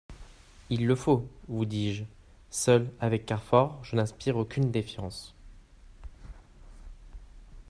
[0.71, 2.05] Il le faut, vous dis-je!
[2.49, 5.35] Seul avec Carfor, je n'inspire aucune défiance.